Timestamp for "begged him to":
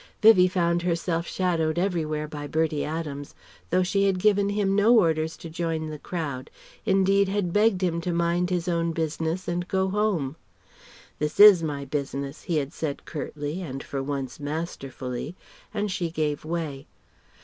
7.53-8.11